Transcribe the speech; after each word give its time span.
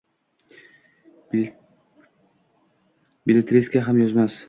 Belletristika 3.31 3.85
ham 3.89 4.01
yozmas? 4.07 4.39